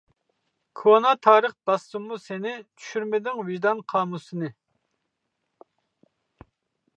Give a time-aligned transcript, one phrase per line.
[0.79, 2.53] كونا تارىخ باسسىمۇ سېنى،
[2.85, 4.51] چۈشۈرمىدىڭ ۋىجدان قامۇسنى.